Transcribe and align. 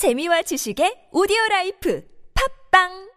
재미와 0.00 0.40
지식의 0.48 1.12
오디오 1.12 1.36
라이프. 1.50 2.00
팝빵 2.32 3.09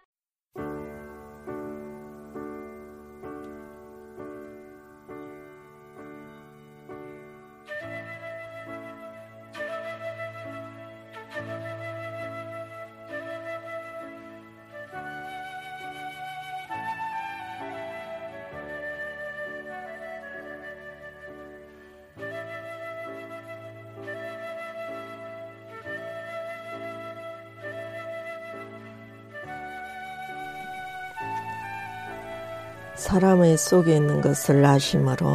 사람의 33.03 33.57
속에 33.57 33.97
있는 33.97 34.21
것을 34.21 34.63
아심으로 34.63 35.27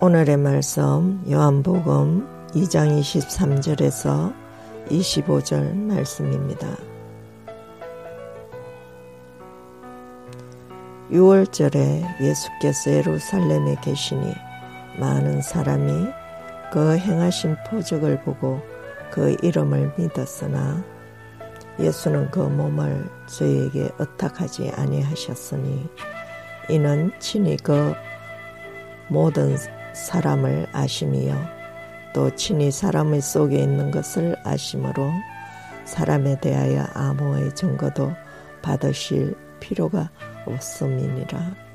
오늘의 0.00 0.38
말씀 0.38 1.22
요한복음 1.30 2.26
2장 2.54 2.98
23절에서 2.98 4.34
25절 4.88 5.76
말씀입니다. 5.76 6.68
6월절에 11.10 12.22
예수께서 12.22 12.92
예루살렘에 12.92 13.76
계시니 13.82 14.32
많은 14.98 15.42
사람이 15.42 16.08
그 16.72 16.96
행하신 16.96 17.56
포적을 17.68 18.22
보고 18.22 18.62
그 19.10 19.36
이름을 19.42 19.92
믿었으나 19.98 20.82
예수는 21.78 22.30
그 22.30 22.40
몸을 22.40 23.08
저희에게 23.26 23.90
의탁하지 23.98 24.70
아니하셨으니 24.76 25.88
이는 26.68 27.12
친히 27.18 27.56
그 27.56 27.94
모든 29.08 29.56
사람을 29.94 30.66
아심이요 30.72 31.34
또 32.14 32.34
친히 32.34 32.70
사람의 32.70 33.20
속에 33.20 33.58
있는 33.58 33.90
것을 33.90 34.36
아심으로 34.44 35.10
사람에 35.84 36.38
대하여 36.40 36.84
아무의 36.94 37.54
증거도 37.54 38.12
받으실 38.62 39.34
필요가 39.60 40.10
없음이니라. 40.46 41.71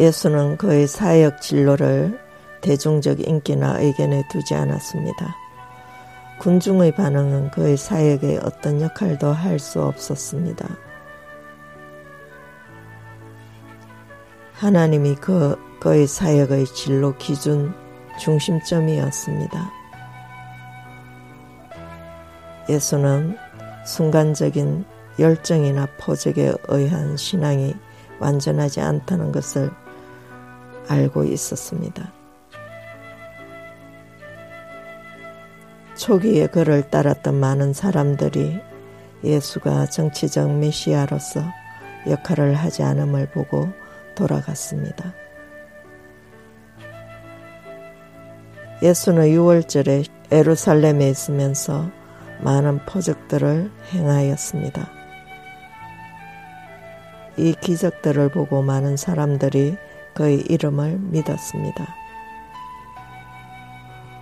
예수는 0.00 0.56
그의 0.58 0.86
사역 0.86 1.40
진로를 1.42 2.18
대중적 2.60 3.26
인기나 3.26 3.80
의견에 3.80 4.22
두지 4.30 4.54
않았습니다. 4.54 5.36
군중의 6.38 6.92
반응은 6.92 7.50
그의 7.50 7.76
사역에 7.76 8.38
어떤 8.44 8.80
역할도 8.80 9.32
할 9.32 9.58
수 9.58 9.82
없었습니다. 9.82 10.68
하나님이 14.52 15.16
그, 15.16 15.56
그의 15.80 16.06
사역의 16.06 16.66
진로 16.66 17.16
기준 17.16 17.74
중심점이었습니다. 18.18 19.70
예수는 22.68 23.36
순간적인 23.84 24.84
열정이나 25.18 25.86
포적에 25.98 26.52
의한 26.68 27.16
신앙이 27.16 27.74
완전하지 28.20 28.80
않다는 28.80 29.32
것을 29.32 29.70
알고 30.88 31.24
있었습니다. 31.24 32.12
초기에 35.96 36.46
그를 36.46 36.88
따랐던 36.88 37.34
많은 37.34 37.72
사람들이 37.72 38.60
예수가 39.24 39.86
정치적 39.86 40.58
메시아로서 40.58 41.42
역할을 42.06 42.54
하지 42.54 42.82
않음을 42.82 43.30
보고 43.30 43.68
돌아갔습니다. 44.14 45.12
예수는 48.80 49.24
6월절에 49.24 50.08
에루살렘에 50.30 51.10
있으면서 51.10 51.90
많은 52.40 52.78
포적들을 52.86 53.70
행하였습니다. 53.92 54.88
이 57.36 57.54
기적들을 57.60 58.30
보고 58.30 58.62
많은 58.62 58.96
사람들이 58.96 59.76
그의 60.14 60.40
이름을 60.40 60.98
믿었습니다. 60.98 61.86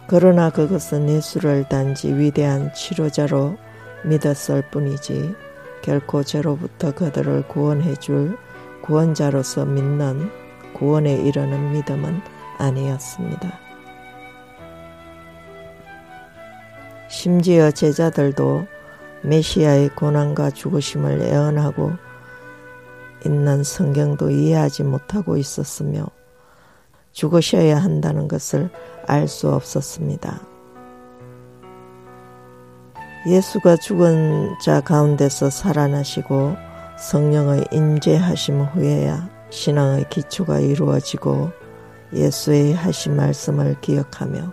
그러나 0.08 0.50
그것은 0.50 1.08
예수를 1.08 1.68
단지 1.68 2.14
위대한 2.14 2.72
치료자로 2.74 3.56
믿었을 4.04 4.62
뿐이지 4.70 5.34
결코 5.82 6.22
죄로부터 6.22 6.94
그들을 6.94 7.48
구원해 7.48 7.96
줄 7.96 8.36
구원자로서 8.82 9.64
믿는 9.64 10.30
구원에 10.74 11.14
이르는 11.14 11.72
믿음은 11.72 12.20
아니었습니다. 12.58 13.66
심지어 17.08 17.70
제자들도 17.70 18.66
메시아의 19.22 19.90
고난과 19.90 20.50
죽으심을 20.50 21.20
예언하고 21.22 21.92
있는 23.24 23.64
성경도 23.64 24.30
이해하지 24.30 24.84
못하고 24.84 25.36
있었으며 25.36 26.06
죽으셔야 27.12 27.78
한다는 27.78 28.28
것을 28.28 28.70
알 29.06 29.26
수 29.26 29.50
없었습니다. 29.50 30.40
예수가 33.26 33.76
죽은 33.76 34.54
자 34.62 34.80
가운데서 34.80 35.50
살아나시고 35.50 36.56
성령의 36.98 37.66
임재하심 37.72 38.60
후에야 38.60 39.28
신앙의 39.50 40.08
기초가 40.10 40.60
이루어지고 40.60 41.50
예수의 42.12 42.74
하신 42.74 43.16
말씀을 43.16 43.80
기억하며 43.80 44.52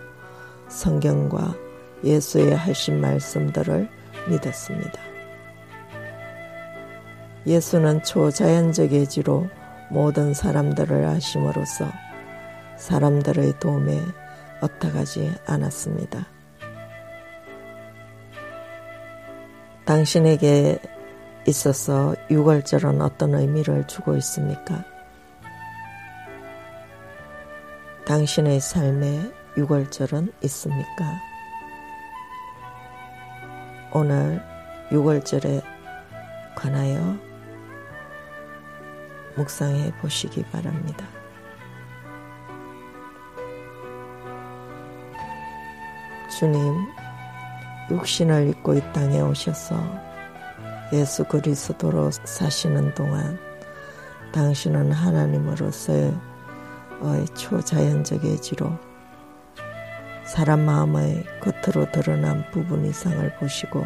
성경과 0.68 1.54
예수의 2.02 2.56
하신 2.56 3.00
말씀들을 3.00 3.88
믿었습니다. 4.28 5.13
예수는 7.46 8.02
초자연적 8.02 8.92
예지로 8.92 9.48
모든 9.90 10.32
사람들을 10.32 11.04
아심으로써 11.04 11.86
사람들의 12.76 13.60
도움에 13.60 14.00
어떡하지 14.60 15.34
않았습니다. 15.46 16.26
당신에게 19.84 20.78
있어서 21.46 22.16
유월절은 22.30 23.02
어떤 23.02 23.34
의미를 23.34 23.86
주고 23.86 24.16
있습니까? 24.16 24.82
당신의 28.06 28.60
삶에 28.60 29.30
유월절은 29.58 30.32
있습니까? 30.42 31.20
오늘 33.92 34.42
유월절에 34.90 35.60
관하여 36.54 37.16
묵상해 39.36 39.92
보시기 40.00 40.44
바랍니다. 40.44 41.06
주님, 46.38 46.74
육신을 47.90 48.48
입고 48.48 48.74
이 48.74 48.80
땅에 48.92 49.20
오셔서 49.20 49.76
예수 50.92 51.24
그리스도로 51.24 52.10
사시는 52.10 52.94
동안 52.94 53.38
당신은 54.32 54.90
하나님으로서의 54.92 56.12
초자연적 57.34 58.24
의지로 58.24 58.72
사람 60.24 60.60
마음의 60.64 61.24
겉으로 61.40 61.90
드러난 61.92 62.50
부분 62.50 62.84
이상을 62.84 63.36
보시고 63.36 63.84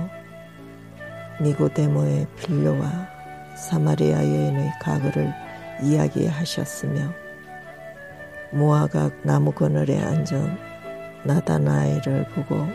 니고데모의 1.43 2.26
빌로와 2.37 2.88
사마리아 3.56 4.19
여인의 4.19 4.72
가그를 4.81 5.47
이야기하셨으며 5.82 7.12
모아각 8.50 9.12
나무 9.22 9.52
그늘에 9.52 9.98
앉은 9.98 10.56
나다나엘을 11.25 12.28
보고 12.34 12.66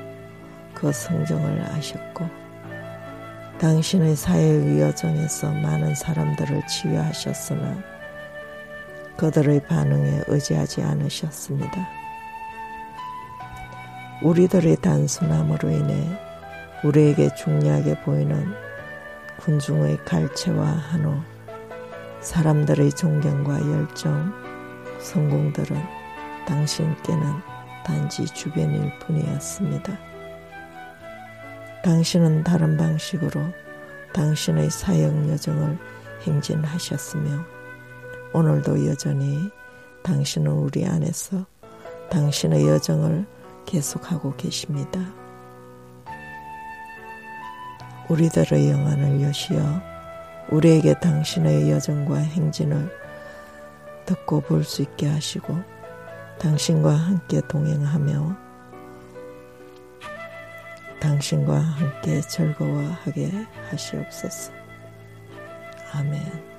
그 0.73 0.91
성정을 0.91 1.61
아셨고 1.61 2.27
당신의 3.59 4.15
사회의 4.15 4.81
여정에서 4.81 5.51
많은 5.51 5.95
사람들을 5.95 6.67
치유하셨으나 6.67 7.77
그들의 9.15 9.61
반응에 9.67 10.23
의지하지 10.27 10.81
않으셨습니다. 10.81 11.87
우리들의 14.21 14.77
단순함으로 14.77 15.69
인해 15.69 16.19
우리에게 16.83 17.33
중요하게 17.35 18.01
보이는 18.01 18.53
군중의 19.37 19.97
갈채와 20.05 20.65
한우, 20.65 21.21
사람들의 22.23 22.93
존경과 22.93 23.59
열정, 23.59 24.33
성공들은 24.99 25.77
당신께는 26.47 27.33
단지 27.85 28.25
주변일 28.25 28.97
뿐이었습니다. 28.99 29.99
당신은 31.83 32.45
다른 32.45 32.77
방식으로 32.77 33.41
당신의 34.13 34.69
사역 34.69 35.29
여정을 35.31 35.77
행진하셨으며 36.25 37.29
오늘도 38.31 38.87
여전히 38.87 39.49
당신은 40.01 40.49
우리 40.49 40.85
안에서 40.85 41.45
당신의 42.09 42.65
여정을 42.69 43.25
계속하고 43.65 44.33
계십니다. 44.37 44.99
우리들의 48.07 48.71
영안을 48.71 49.21
여시어 49.21 49.92
우리에게 50.53 50.93
당신의 50.99 51.71
여정과 51.71 52.15
행진을 52.17 52.89
듣고 54.05 54.41
볼 54.41 54.63
수 54.63 54.83
있게 54.83 55.07
하시고 55.07 55.57
당신과 56.39 56.91
함께 56.91 57.41
동행하며 57.47 58.37
당신과 60.99 61.57
함께 61.59 62.21
즐거워하게 62.21 63.31
하시옵소서. 63.69 64.51
아멘. 65.93 66.52